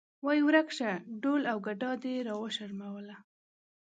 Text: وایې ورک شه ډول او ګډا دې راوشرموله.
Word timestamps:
وایې 0.25 0.43
ورک 0.47 0.67
شه 0.77 0.89
ډول 1.23 1.41
او 1.51 1.57
ګډا 1.67 1.91
دې 2.03 2.15
راوشرموله. 2.27 3.15